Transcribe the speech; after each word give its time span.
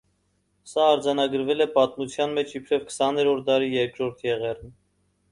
Սա 0.69 0.85
արձանագրվել 0.93 1.59
է 1.65 1.67
պատմության 1.75 2.33
մեջ 2.37 2.53
իբրև 2.59 2.87
քսաներորդ 2.87 3.43
դարի 3.51 3.67
երկրորդ 3.75 4.25
եղեռն։ 4.29 4.73